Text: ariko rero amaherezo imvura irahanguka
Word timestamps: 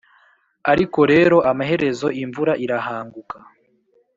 ariko 0.71 0.99
rero 1.11 1.37
amaherezo 1.51 2.07
imvura 2.23 2.53
irahanguka 2.63 3.37